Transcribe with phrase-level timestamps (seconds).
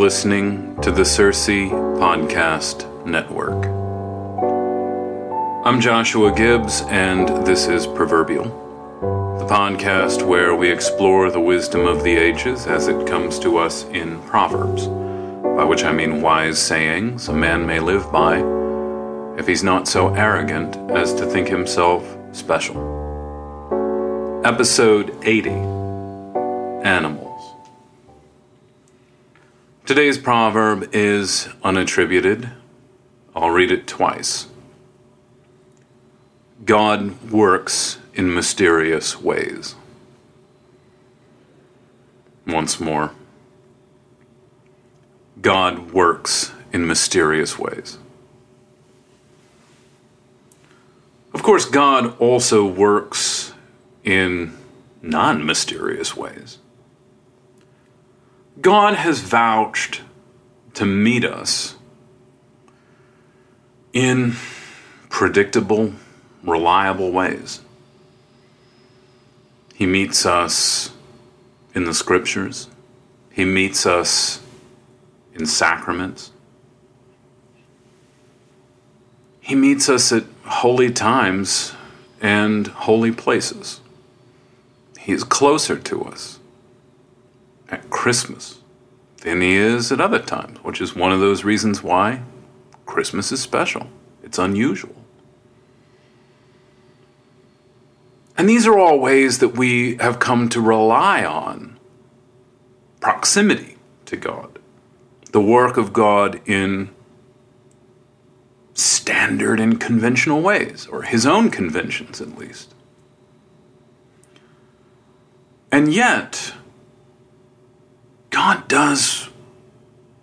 [0.00, 3.66] listening to the Circe Podcast Network.
[5.66, 8.44] I'm Joshua Gibbs, and this is Proverbial,
[9.38, 13.84] the podcast where we explore the wisdom of the ages as it comes to us
[13.90, 18.38] in Proverbs, by which I mean wise sayings a man may live by
[19.38, 22.74] if he's not so arrogant as to think himself special.
[24.46, 25.50] Episode 80
[26.88, 27.29] Animals.
[29.90, 32.52] Today's proverb is unattributed.
[33.34, 34.46] I'll read it twice.
[36.64, 39.74] God works in mysterious ways.
[42.46, 43.10] Once more.
[45.42, 47.98] God works in mysterious ways.
[51.34, 53.54] Of course, God also works
[54.04, 54.56] in
[55.02, 56.58] non mysterious ways.
[58.60, 60.02] God has vouched
[60.74, 61.76] to meet us
[63.92, 64.34] in
[65.08, 65.92] predictable,
[66.42, 67.60] reliable ways.
[69.74, 70.90] He meets us
[71.74, 72.68] in the scriptures,
[73.30, 74.40] He meets us
[75.34, 76.32] in sacraments.
[79.40, 81.72] He meets us at holy times
[82.20, 83.80] and holy places.
[84.98, 86.39] He is closer to us
[87.70, 88.60] at Christmas
[89.18, 92.22] than he is at other times, which is one of those reasons why
[92.86, 93.86] Christmas is special.
[94.22, 94.94] It's unusual.
[98.36, 101.78] And these are all ways that we have come to rely on
[103.00, 103.76] proximity
[104.06, 104.58] to God,
[105.32, 106.90] the work of God in
[108.72, 112.74] standard and conventional ways, or his own conventions at least.
[115.70, 116.54] And yet,
[118.40, 119.28] God does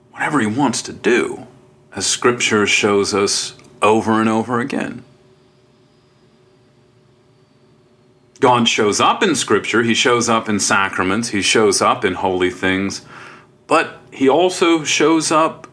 [0.09, 1.45] whatever He wants to do,
[1.95, 5.03] as Scripture shows us over and over again.
[8.39, 12.49] God shows up in Scripture, He shows up in sacraments, He shows up in holy
[12.49, 13.05] things,
[13.67, 15.67] but He also shows up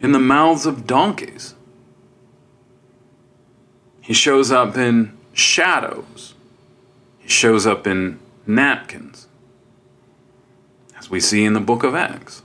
[0.00, 1.54] in the mouths of donkeys.
[4.02, 6.34] He shows up in shadows.
[7.18, 9.23] He shows up in napkins
[11.04, 12.42] as we see in the book of Acts.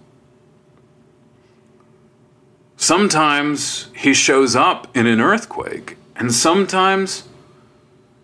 [2.75, 7.23] Sometimes he shows up in an earthquake, and sometimes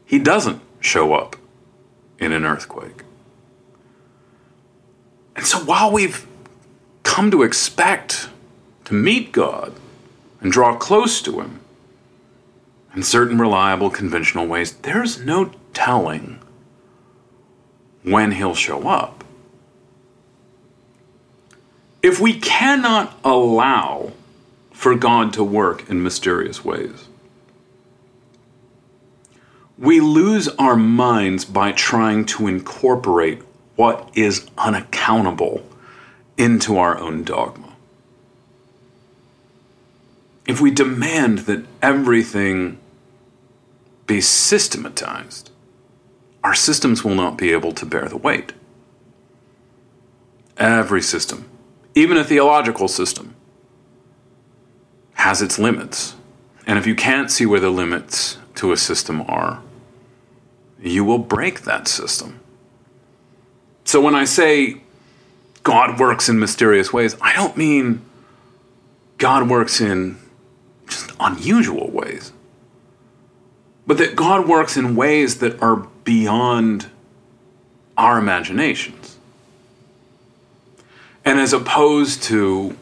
[0.05, 1.37] he doesn't show up
[2.19, 3.03] in an earthquake.
[5.37, 6.27] And so while we've
[7.03, 8.27] come to expect
[8.85, 9.73] to meet God
[10.41, 11.61] and draw close to Him
[12.93, 16.41] in certain reliable conventional ways, there's no telling
[18.03, 19.24] when He'll show up
[22.05, 24.11] if we cannot allow
[24.71, 27.07] for God to work in mysterious ways,
[29.75, 33.41] we lose our minds by trying to incorporate
[33.75, 35.67] what is unaccountable
[36.37, 37.73] into our own dogma.
[40.45, 42.77] If we demand that everything
[44.05, 45.49] be systematized,
[46.43, 48.53] our systems will not be able to bear the weight.
[50.55, 51.49] Every system,
[51.95, 53.33] even a theological system,
[55.13, 56.15] has its limits.
[56.67, 59.61] And if you can't see where the limits to a system are,
[60.81, 62.39] you will break that system.
[63.85, 64.81] So when I say
[65.63, 68.01] God works in mysterious ways, I don't mean
[69.17, 70.17] God works in
[70.87, 72.33] just unusual ways,
[73.87, 76.87] but that God works in ways that are beyond
[77.97, 79.04] our imaginations.
[81.25, 82.77] And as opposed to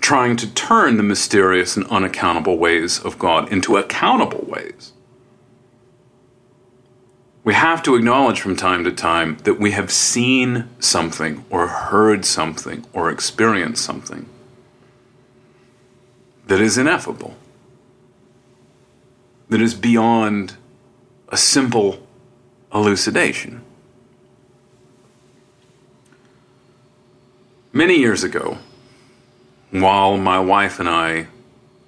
[0.00, 4.92] trying to turn the mysterious and unaccountable ways of God into accountable ways.
[7.44, 12.24] We have to acknowledge from time to time that we have seen something or heard
[12.24, 14.28] something or experienced something
[16.46, 17.36] that is ineffable,
[19.48, 20.56] that is beyond
[21.28, 22.06] a simple
[22.72, 23.62] elucidation.
[27.78, 28.58] Many years ago,
[29.70, 31.28] while my wife and I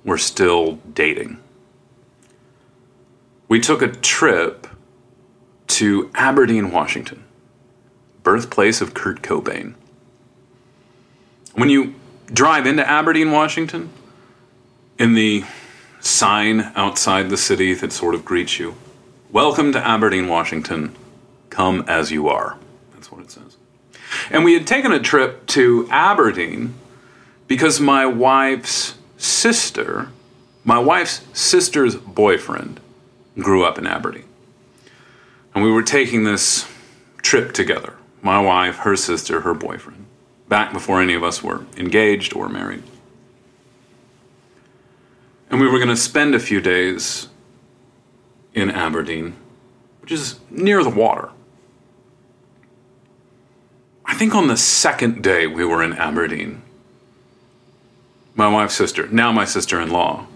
[0.04, 1.38] were still dating.
[3.48, 4.68] We took a trip
[5.66, 7.24] to Aberdeen, Washington,
[8.22, 9.74] birthplace of Kurt Cobain.
[11.54, 11.96] When you
[12.32, 13.90] drive into Aberdeen, Washington,
[14.96, 15.42] in the
[15.98, 18.76] sign outside the city that sort of greets you,
[19.32, 20.94] Welcome to Aberdeen, Washington.
[21.50, 22.56] Come as you are.
[22.92, 23.49] That's what it says.
[24.30, 26.74] And we had taken a trip to Aberdeen
[27.46, 30.08] because my wife's sister,
[30.64, 32.80] my wife's sister's boyfriend,
[33.38, 34.24] grew up in Aberdeen.
[35.54, 36.68] And we were taking this
[37.22, 40.04] trip together my wife, her sister, her boyfriend,
[40.48, 42.82] back before any of us were engaged or married.
[45.48, 47.28] And we were going to spend a few days
[48.54, 49.34] in Aberdeen,
[50.00, 51.30] which is near the water.
[54.20, 56.60] I think on the second day we were in Aberdeen,
[58.34, 60.26] my wife's sister, now my sister in law,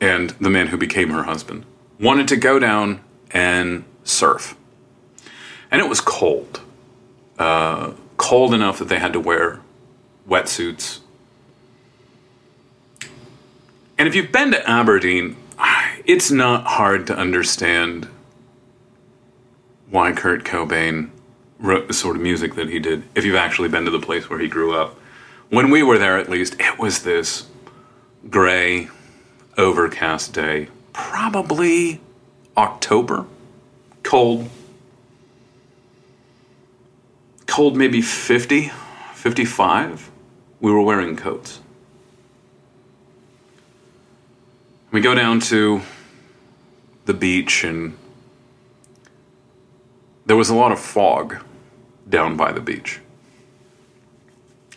[0.00, 1.66] and the man who became her husband,
[2.00, 2.98] wanted to go down
[3.30, 4.56] and surf.
[5.70, 6.62] And it was cold.
[7.38, 9.60] Uh, cold enough that they had to wear
[10.28, 10.98] wetsuits.
[13.96, 15.36] And if you've been to Aberdeen,
[16.06, 18.08] it's not hard to understand
[19.88, 21.12] why Kurt Cobain
[21.64, 24.28] wrote the sort of music that he did, if you've actually been to the place
[24.28, 24.98] where he grew up
[25.50, 27.46] when we were there at least, it was this
[28.28, 28.88] gray,
[29.56, 30.68] overcast day.
[30.92, 32.00] Probably
[32.56, 33.26] October.
[34.02, 34.48] Cold.
[37.46, 38.72] Cold, maybe 50,
[39.12, 40.10] 55.
[40.60, 41.60] We were wearing coats.
[44.90, 45.82] We go down to
[47.04, 47.96] the beach, and
[50.26, 51.36] there was a lot of fog
[52.08, 53.00] down by the beach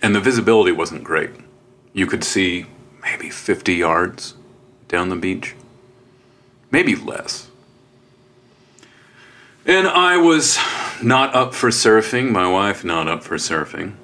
[0.01, 1.31] and the visibility wasn't great.
[1.93, 2.67] You could see
[3.01, 4.35] maybe 50 yards
[4.87, 5.55] down the beach,
[6.71, 7.49] maybe less.
[9.65, 10.57] And I was
[11.01, 13.95] not up for surfing, my wife not up for surfing.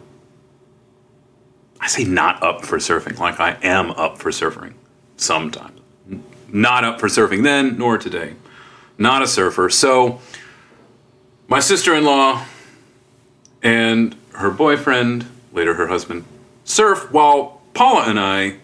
[1.79, 4.73] I say not up for surfing, like I am up for surfing
[5.17, 5.79] sometimes.
[6.47, 8.33] Not up for surfing then, nor today.
[8.97, 9.69] Not a surfer.
[9.69, 10.21] So,
[11.47, 12.45] my sister in law
[13.63, 16.25] and her boyfriend later her husband,
[16.65, 18.57] surf while Paula and I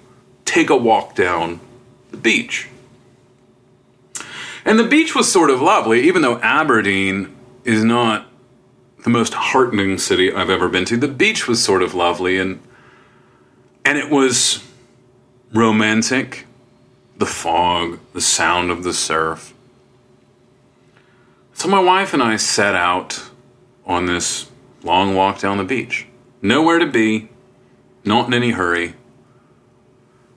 [0.45, 1.59] take a walk down
[2.11, 2.67] the beach.
[4.65, 8.27] And the beach was sort of lovely, even though Aberdeen is not
[9.03, 10.97] the most heartening city I've ever been to.
[10.97, 12.59] The beach was sort of lovely and
[13.85, 14.63] and it was
[15.53, 16.45] romantic.
[17.17, 19.53] The fog, the sound of the surf.
[21.53, 23.29] So my wife and I set out
[23.85, 24.48] on this
[24.83, 26.07] long walk down the beach.
[26.41, 27.29] Nowhere to be,
[28.05, 28.95] not in any hurry.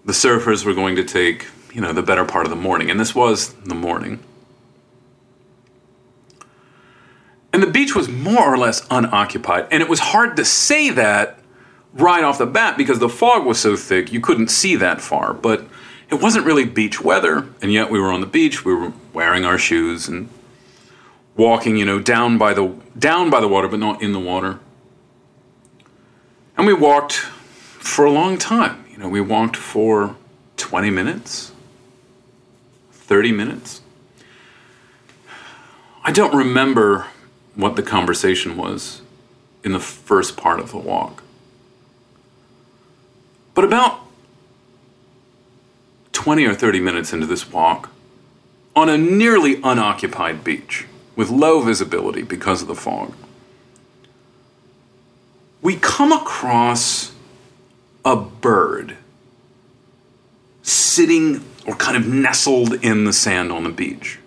[0.05, 2.99] The surfers were going to take, you know, the better part of the morning, and
[2.99, 4.21] this was the morning.
[7.53, 11.39] And the beach was more or less unoccupied, and it was hard to say that
[11.93, 15.35] right off the bat because the fog was so thick you couldn't see that far.
[15.35, 15.67] But
[16.11, 18.65] it wasn't really beach weather, and yet we were on the beach.
[18.65, 20.29] We were wearing our shoes and
[21.37, 24.61] walking, you know, down by the down by the water, but not in the water.
[26.57, 28.85] And we walked for a long time.
[28.91, 30.17] You know, we walked for
[30.57, 31.53] 20 minutes,
[32.93, 33.81] 30 minutes.
[36.05, 37.07] I don't remember
[37.55, 39.03] what the conversation was
[39.65, 41.23] in the first part of the walk.
[43.55, 44.01] But about
[46.13, 47.91] 20 or 30 minutes into this walk,
[48.75, 50.87] on a nearly unoccupied beach
[51.17, 53.15] with low visibility because of the fog,
[55.61, 57.13] we come across
[58.05, 58.97] a bird
[60.63, 64.19] sitting or kind of nestled in the sand on the beach.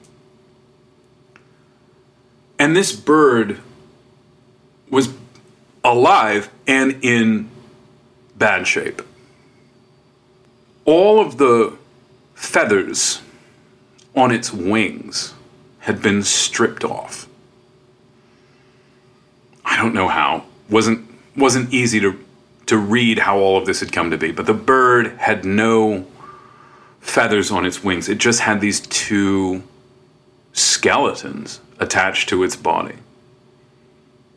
[2.57, 3.59] And this bird
[4.89, 5.09] was
[5.83, 7.49] alive and in
[8.37, 9.01] bad shape.
[10.85, 11.77] All of the
[12.33, 13.21] feathers
[14.15, 15.33] on its wings
[15.85, 17.27] had been stripped off.
[19.63, 20.45] I don't know how.
[20.67, 22.19] Wasn't wasn't easy to
[22.65, 26.07] to read how all of this had come to be, but the bird had no
[26.99, 28.09] feathers on its wings.
[28.09, 29.61] It just had these two
[30.53, 32.95] skeletons attached to its body.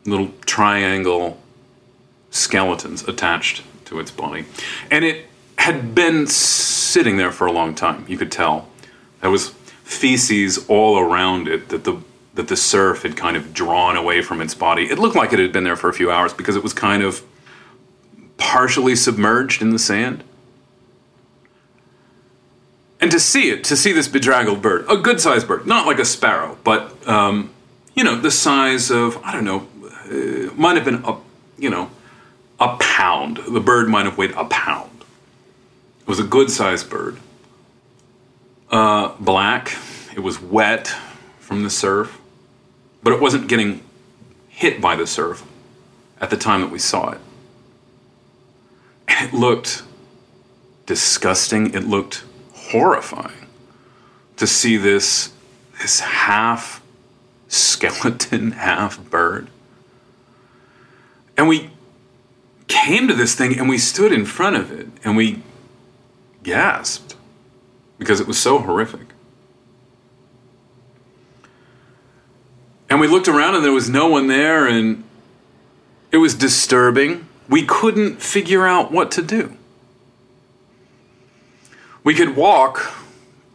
[0.05, 1.40] Little triangle
[2.31, 4.45] skeletons attached to its body.
[4.90, 5.25] And it
[5.57, 8.05] had been sitting there for a long time.
[8.07, 8.69] You could tell.
[9.23, 9.55] That was
[9.88, 11.97] feces all around it that the
[12.35, 14.85] that the surf had kind of drawn away from its body.
[14.85, 17.02] It looked like it had been there for a few hours because it was kind
[17.02, 17.23] of
[18.37, 20.23] partially submerged in the sand.
[23.00, 25.99] And to see it, to see this bedraggled bird, a good sized bird, not like
[25.99, 27.50] a sparrow, but, um,
[27.95, 31.16] you know, the size of, I don't know, uh, might have been a,
[31.59, 31.90] you know,
[32.61, 33.38] a pound.
[33.49, 35.04] The bird might have weighed a pound.
[36.02, 37.18] It was a good sized bird.
[38.70, 39.76] Uh, black,
[40.14, 40.88] it was wet
[41.38, 42.18] from the surf
[43.02, 43.82] but it wasn't getting
[44.48, 45.42] hit by the surf
[46.20, 47.20] at the time that we saw it.
[49.06, 49.82] And it looked
[50.87, 51.75] disgusting.
[51.75, 53.46] It looked horrifying
[54.37, 55.32] to see this,
[55.80, 56.82] this half
[57.48, 59.48] skeleton, half bird.
[61.37, 61.70] And we
[62.66, 65.42] came to this thing and we stood in front of it and we
[66.42, 67.07] gasped
[67.99, 69.09] because it was so horrific.
[72.88, 75.05] And we looked around and there was no one there, and
[76.11, 77.26] it was disturbing.
[77.49, 79.57] We couldn't figure out what to do.
[82.02, 82.95] We could walk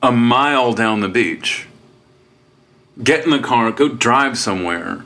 [0.03, 1.67] a mile down the beach,
[3.01, 5.03] get in the car, go drive somewhere,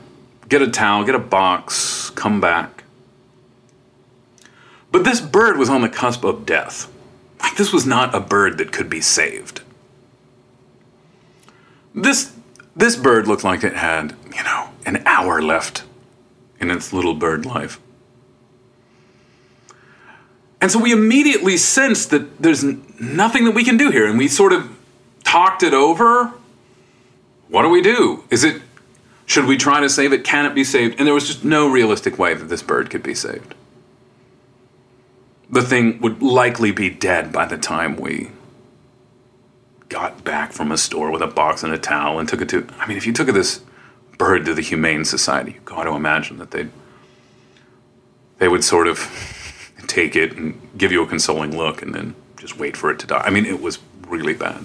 [0.48, 2.84] get a towel, get a box, come back.
[4.90, 6.90] But this bird was on the cusp of death.
[7.58, 9.62] This was not a bird that could be saved.
[11.92, 12.32] This
[12.76, 15.82] this bird looked like it had, you know, an hour left
[16.60, 17.80] in its little bird life.
[20.60, 24.06] And so we immediately sensed that there's nothing that we can do here.
[24.06, 24.78] And we sort of
[25.24, 26.32] talked it over.
[27.48, 28.22] What do we do?
[28.30, 28.62] Is it,
[29.26, 30.22] should we try to save it?
[30.22, 30.96] Can it be saved?
[30.98, 33.56] And there was just no realistic way that this bird could be saved.
[35.50, 38.30] The thing would likely be dead by the time we
[39.88, 42.66] got back from a store with a box and a towel and took it to.
[42.78, 43.62] I mean, if you took this
[44.18, 46.70] bird to the Humane Society, you got to imagine that they'd
[48.38, 48.98] they would sort of
[49.86, 53.06] take it and give you a consoling look and then just wait for it to
[53.06, 53.22] die.
[53.24, 54.64] I mean, it was really bad.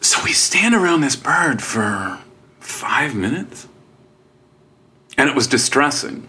[0.00, 2.20] So we stand around this bird for
[2.58, 3.68] five minutes,
[5.16, 6.26] and it was distressing.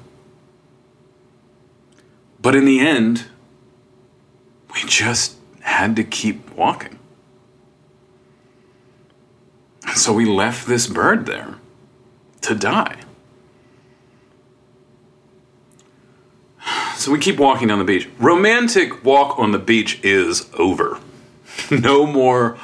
[2.41, 3.25] But in the end,
[4.74, 6.98] we just had to keep walking.
[9.88, 11.55] And so we left this bird there
[12.41, 12.98] to die.
[16.95, 18.07] So we keep walking down the beach.
[18.19, 21.00] Romantic walk on the beach is over.
[21.71, 22.57] no more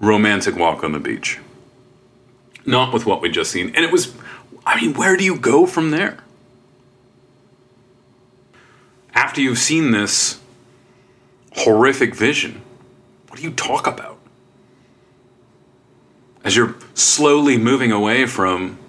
[0.00, 1.38] romantic walk on the beach.
[2.66, 3.68] Not with what we just seen.
[3.74, 4.14] And it was,
[4.66, 6.21] I mean, where do you go from there?
[9.22, 10.40] After you've seen this
[11.52, 12.60] horrific vision,
[13.28, 14.18] what do you talk about?
[16.42, 18.80] As you're slowly moving away from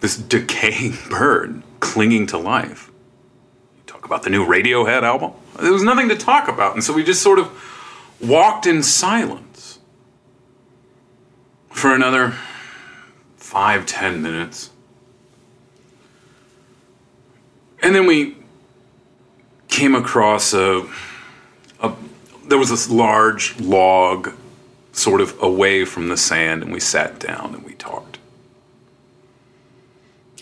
[0.00, 2.90] this decaying bird clinging to life.
[3.76, 5.32] You talk about the new Radiohead album.
[5.60, 7.50] There was nothing to talk about, and so we just sort of
[8.22, 9.80] walked in silence
[11.68, 12.36] for another
[13.36, 14.70] five, ten minutes.
[17.82, 18.36] And then we
[19.68, 20.86] came across a,
[21.80, 21.92] a
[22.46, 24.32] there was this large log
[24.92, 28.18] sort of away from the sand and we sat down and we talked.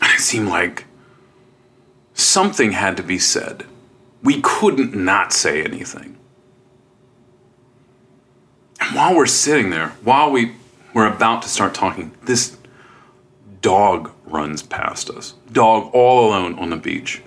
[0.00, 0.86] And it seemed like
[2.14, 3.66] something had to be said.
[4.22, 6.16] We couldn't not say anything.
[8.80, 10.52] and while we're sitting there, while we
[10.94, 12.56] we're about to start talking, this
[13.60, 15.34] dog runs past us.
[15.52, 17.20] Dog all alone on the beach.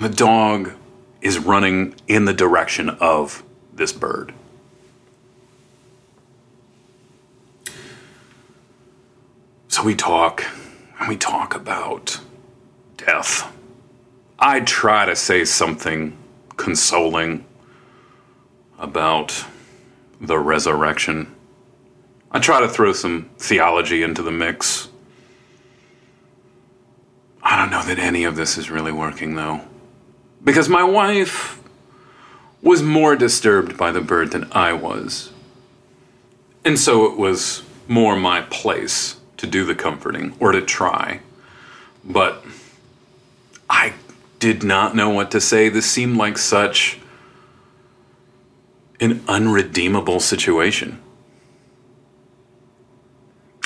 [0.00, 0.72] The dog
[1.20, 3.42] is running in the direction of
[3.74, 4.32] this bird.
[9.68, 10.42] So we talk,
[10.98, 12.18] and we talk about
[12.96, 13.54] death.
[14.38, 16.16] I try to say something
[16.56, 17.44] consoling
[18.78, 19.44] about
[20.18, 21.30] the resurrection.
[22.30, 24.88] I try to throw some theology into the mix.
[27.42, 29.60] I don't know that any of this is really working, though.
[30.42, 31.60] Because my wife
[32.62, 35.30] was more disturbed by the bird than I was.
[36.64, 41.20] And so it was more my place to do the comforting or to try.
[42.04, 42.44] But
[43.68, 43.94] I
[44.38, 45.68] did not know what to say.
[45.68, 46.98] This seemed like such
[49.00, 51.00] an unredeemable situation.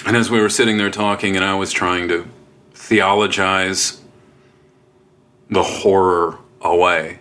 [0.06, 2.28] And as we were sitting there talking, and I was trying to
[2.74, 4.00] theologize
[5.48, 7.18] the horror away,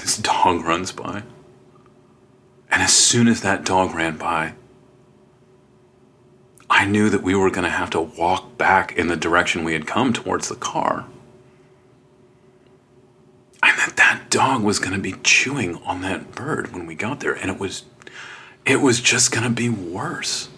[0.00, 1.22] this dog runs by.
[2.70, 4.54] And as soon as that dog ran by,
[6.68, 9.72] I knew that we were going to have to walk back in the direction we
[9.72, 11.06] had come towards the car.
[13.62, 17.20] And that that dog was going to be chewing on that bird when we got
[17.20, 17.84] there and it was
[18.66, 20.48] it was just going to be worse.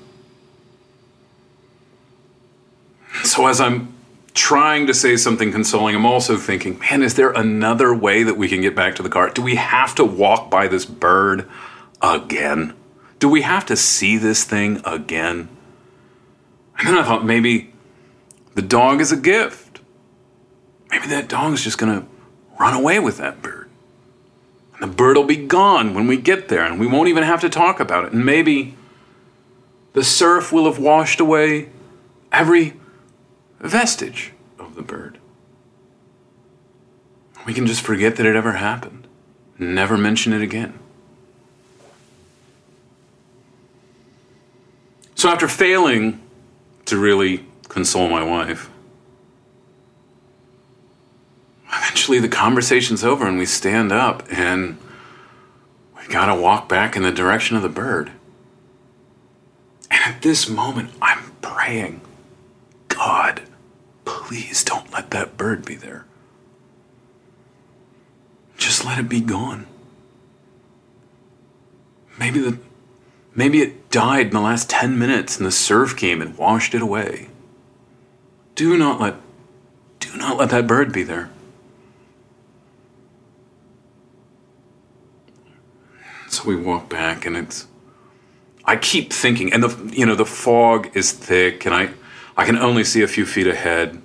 [3.23, 3.94] So as I'm
[4.38, 8.49] trying to say something consoling, I'm also thinking, man, is there another way that we
[8.49, 9.30] can get back to the car?
[9.30, 11.49] Do we have to walk by this bird
[12.00, 12.75] again?
[13.18, 15.49] Do we have to see this thing again?
[16.78, 17.73] And then I thought maybe
[18.54, 19.80] the dog is a gift.
[20.90, 22.07] Maybe that dog is just going to
[22.61, 23.68] run away with that bird.
[24.75, 27.40] And the bird will be gone when we get there, and we won't even have
[27.40, 28.12] to talk about it.
[28.12, 28.76] And maybe
[29.95, 31.71] the surf will have washed away
[32.30, 32.75] every
[33.61, 35.18] vestige of the bird.
[37.47, 39.07] We can just forget that it ever happened,
[39.59, 40.79] never mention it again.
[45.14, 46.21] So, after failing
[46.85, 48.71] to really console my wife,
[51.73, 54.79] eventually the conversation's over and we stand up and
[55.97, 58.12] we gotta walk back in the direction of the bird.
[59.90, 62.01] And at this moment, I'm praying,
[62.88, 63.42] God,
[64.29, 66.05] please don't let that bird be there.
[68.59, 69.67] Just let it be gone.
[72.19, 72.59] Maybe the
[73.35, 76.83] maybe it died in the last 10 minutes and the surf came and washed it
[76.83, 77.29] away.
[78.55, 79.14] Do not let
[79.99, 81.31] do not let that bird be there.
[86.29, 87.67] So we walk back and it's
[88.67, 91.95] I keep thinking and the you know the fog is thick and I
[92.37, 94.03] I can only see a few feet ahead,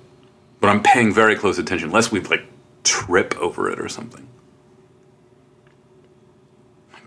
[0.64, 2.46] but I'm paying very close attention lest we like
[2.84, 4.26] trip over it or something.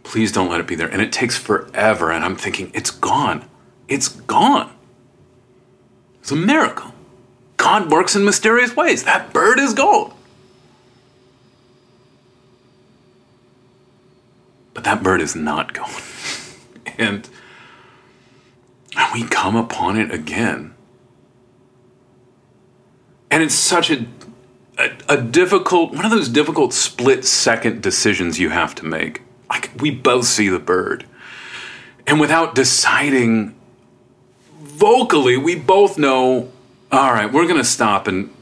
[0.03, 0.87] Please don't let it be there.
[0.87, 3.49] And it takes forever and I'm thinking it's gone.
[3.87, 4.71] It's gone.
[6.19, 6.93] It's a miracle.
[7.57, 9.05] God works in mysterious ways.
[9.05, 10.13] That bird is gone.
[14.75, 15.89] But that bird is not gone.
[16.99, 17.27] and
[19.15, 20.75] we come upon it again.
[23.29, 24.05] And it's such a,
[24.77, 29.21] a, a, difficult, one of those difficult split second decisions you have to make.
[29.49, 31.05] Like, we both see the bird.
[32.05, 33.55] And without deciding
[34.59, 36.51] vocally, we both know,
[36.91, 38.33] all right, we're going to stop and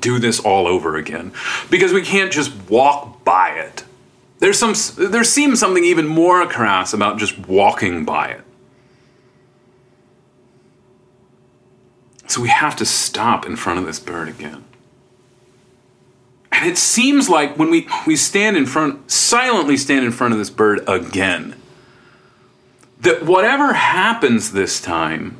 [0.00, 1.32] do this all over again.
[1.68, 3.84] Because we can't just walk by it.
[4.38, 8.40] There's some, there seems something even more crass about just walking by it.
[12.30, 14.62] So we have to stop in front of this bird again.
[16.52, 20.38] And it seems like when we, we stand in front, silently stand in front of
[20.38, 21.56] this bird again,
[23.00, 25.38] that whatever happens this time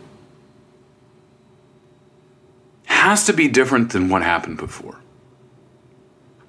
[2.87, 4.99] has to be different than what happened before.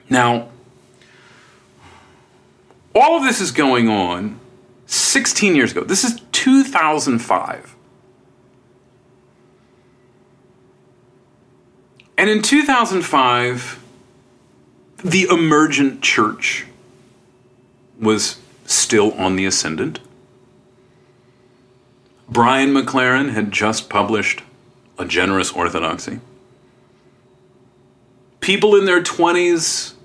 [0.10, 0.50] Now,
[2.96, 4.40] all of this is going on
[4.88, 5.84] 16 years ago.
[5.84, 7.76] This is 2005.
[12.22, 13.84] And in 2005,
[15.04, 16.68] the emergent church
[18.00, 20.00] was still on the ascendant.
[22.30, 24.44] Brian McLaren had just published
[25.00, 26.20] A Generous Orthodoxy.
[28.40, 29.96] People in their 20s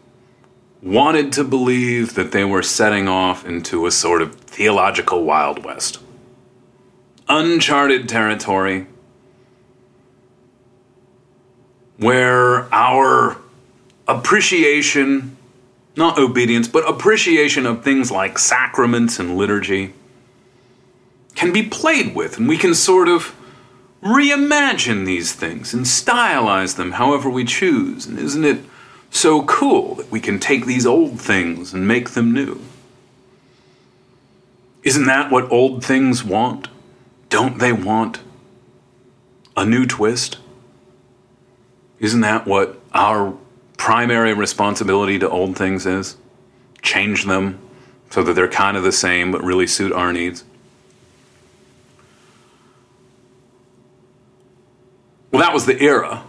[0.81, 5.99] wanted to believe that they were setting off into a sort of theological Wild West.
[7.29, 8.87] Uncharted territory
[11.99, 13.37] where our
[14.07, 15.37] appreciation,
[15.97, 19.95] not obedience, but appreciation of things like sacraments and liturgy
[21.35, 23.35] can be played with, and we can sort of
[24.03, 28.07] reimagine these things and stylize them however we choose.
[28.07, 28.61] And isn't it
[29.11, 32.61] so cool that we can take these old things and make them new?
[34.83, 36.69] Isn't that what old things want?
[37.29, 38.21] Don't they want
[39.57, 40.39] a new twist?
[41.99, 43.37] Isn't that what our
[43.77, 46.17] primary responsibility to old things is?
[46.83, 47.59] Change them
[48.11, 50.45] so that they're kind of the same but really suit our needs?
[55.31, 56.23] Well, that was the era.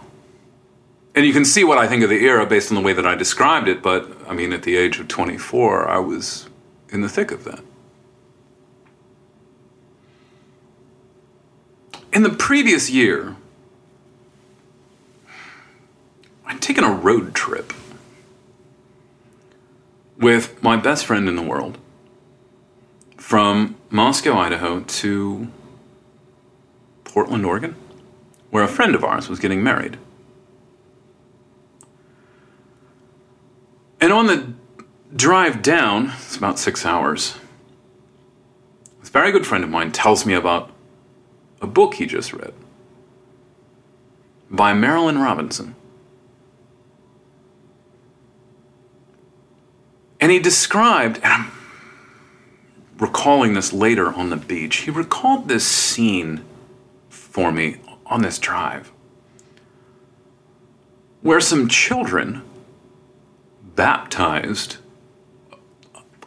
[1.14, 3.06] And you can see what I think of the era based on the way that
[3.06, 6.48] I described it, but I mean, at the age of 24, I was
[6.90, 7.60] in the thick of that.
[12.12, 13.36] In the previous year,
[16.48, 17.72] I'd taken a road trip
[20.18, 21.78] with my best friend in the world
[23.16, 25.48] from Moscow, Idaho to
[27.04, 27.76] Portland, Oregon
[28.50, 29.98] where a friend of ours was getting married.
[34.00, 34.52] And on the
[35.14, 37.36] drive down, it's about six hours,
[39.00, 40.70] this very good friend of mine tells me about
[41.60, 42.54] a book he just read
[44.50, 45.74] by Marilynne Robinson.
[50.28, 51.52] And he described, and I'm
[52.98, 56.44] recalling this later on the beach, he recalled this scene
[57.08, 58.92] for me on this drive
[61.22, 62.42] where some children
[63.74, 64.76] baptized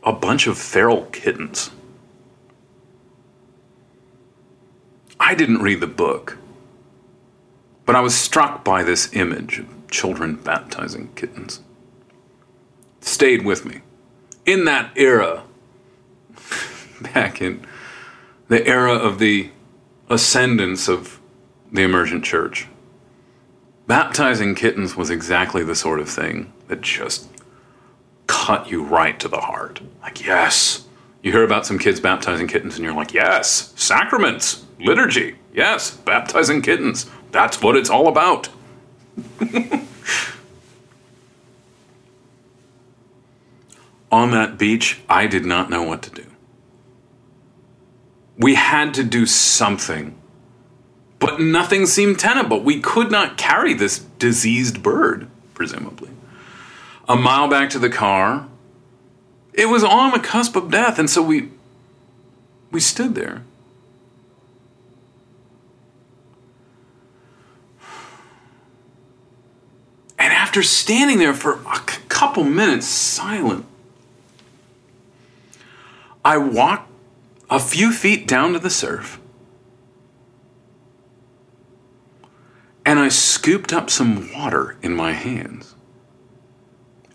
[0.01, 1.69] a bunch of feral kittens.
[5.19, 6.39] I didn't read the book,
[7.85, 11.59] but I was struck by this image of children baptizing kittens.
[12.99, 13.81] It stayed with me.
[14.45, 15.43] In that era,
[17.01, 17.65] back in
[18.47, 19.49] the era of the
[20.09, 21.19] ascendance of
[21.71, 22.67] the emergent church.
[23.87, 27.29] Baptizing kittens was exactly the sort of thing that just
[28.27, 29.81] cut you right to the heart.
[30.01, 30.85] Like, yes.
[31.21, 36.61] You hear about some kids baptizing kittens, and you're like, yes, sacraments, liturgy, yes, baptizing
[36.61, 37.09] kittens.
[37.31, 38.49] That's what it's all about.
[44.11, 46.25] On that beach, I did not know what to do.
[48.37, 50.17] We had to do something
[51.21, 52.61] but nothing seemed tenable.
[52.61, 56.09] We could not carry this diseased bird, presumably.
[57.07, 58.47] A mile back to the car,
[59.53, 61.49] it was on the cusp of death, and so we
[62.71, 63.43] we stood there.
[70.17, 73.65] And after standing there for a couple minutes silent,
[76.23, 76.89] I walked
[77.49, 79.21] a few feet down to the surf
[82.85, 85.75] And I scooped up some water in my hands.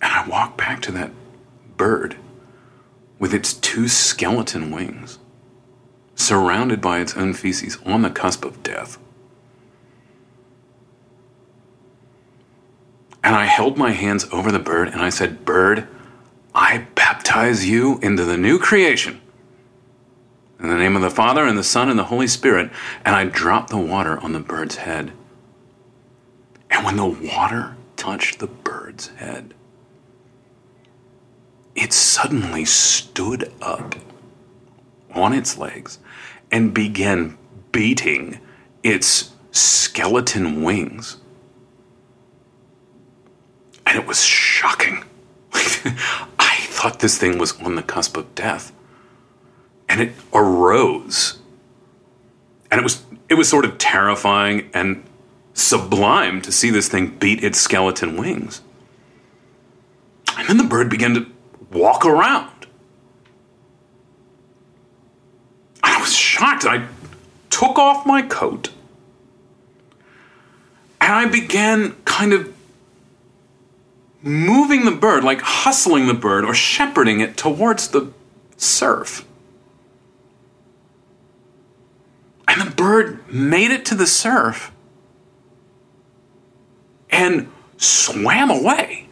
[0.00, 1.10] And I walked back to that
[1.76, 2.16] bird
[3.18, 5.18] with its two skeleton wings,
[6.14, 8.98] surrounded by its own feces on the cusp of death.
[13.24, 15.88] And I held my hands over the bird and I said, Bird,
[16.58, 19.20] I baptize you into the new creation.
[20.58, 22.70] In the name of the Father, and the Son, and the Holy Spirit.
[23.04, 25.12] And I dropped the water on the bird's head.
[26.70, 29.52] And when the water touched the bird's head,
[31.74, 33.94] it suddenly stood up
[35.12, 35.98] on its legs
[36.50, 37.36] and began
[37.70, 38.40] beating
[38.82, 41.18] its skeleton wings.
[43.84, 45.04] And it was shocking.
[46.76, 48.70] Thought this thing was on the cusp of death.
[49.88, 51.38] And it arose.
[52.70, 55.02] And it was it was sort of terrifying and
[55.54, 58.60] sublime to see this thing beat its skeleton wings.
[60.36, 61.26] And then the bird began to
[61.72, 62.66] walk around.
[65.82, 66.66] I was shocked.
[66.66, 66.86] I
[67.48, 68.68] took off my coat
[71.00, 72.52] and I began kind of
[74.26, 78.12] moving the bird, like hustling the bird or shepherding it towards the
[78.56, 79.24] surf.
[82.48, 84.72] And the bird made it to the surf
[87.08, 89.08] and swam away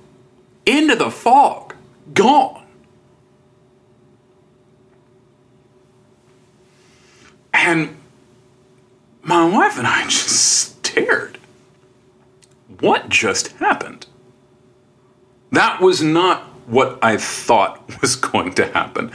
[0.67, 1.75] into the fog.
[2.13, 2.63] gone.
[7.53, 7.97] And
[9.23, 11.39] my wife and I just stared.
[12.81, 14.07] What just happened?
[15.55, 19.13] That was not what I thought was going to happen.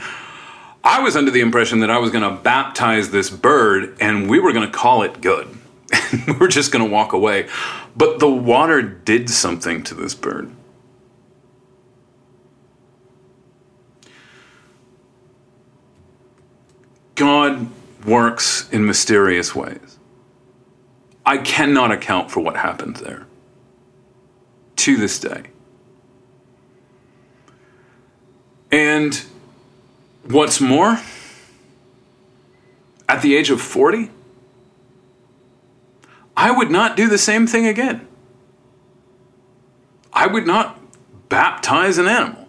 [0.82, 4.40] I was under the impression that I was going to baptize this bird and we
[4.40, 5.48] were going to call it good.
[6.26, 7.48] We were just going to walk away.
[7.96, 10.50] But the water did something to this bird.
[17.14, 17.68] God
[18.04, 19.98] works in mysterious ways.
[21.24, 23.26] I cannot account for what happened there
[24.76, 25.49] to this day.
[28.70, 29.22] And
[30.24, 31.00] what's more,
[33.08, 34.10] at the age of 40,
[36.36, 38.06] I would not do the same thing again.
[40.12, 40.78] I would not
[41.28, 42.46] baptize an animal.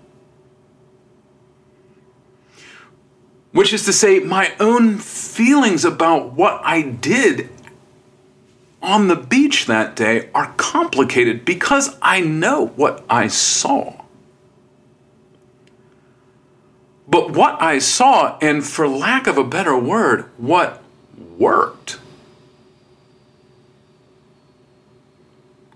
[3.51, 7.49] Which is to say, my own feelings about what I did
[8.81, 14.00] on the beach that day are complicated because I know what I saw.
[17.11, 20.81] But what I saw, and for lack of a better word, what
[21.37, 21.99] worked,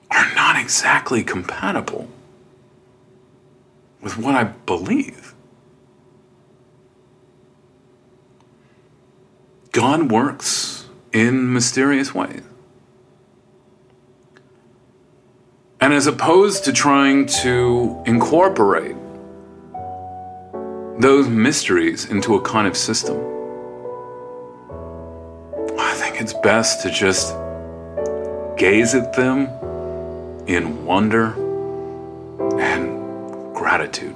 [0.10, 2.08] are not exactly compatible
[4.02, 5.34] with what I believe.
[9.74, 12.44] God works in mysterious ways.
[15.82, 18.96] And as opposed to trying to incorporate
[20.98, 23.18] those mysteries into a kind of system,
[25.78, 27.36] I think it's best to just
[28.58, 29.48] gaze at them
[30.48, 31.34] in wonder
[32.60, 34.16] and gratitude.